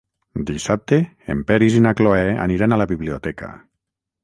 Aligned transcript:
Dissabte 0.45 0.97
en 1.35 1.43
Peris 1.51 1.77
i 1.81 1.85
na 1.87 1.93
Cloè 2.01 2.25
aniran 2.47 2.73
a 2.79 2.83
la 2.85 2.91
biblioteca. 2.95 3.55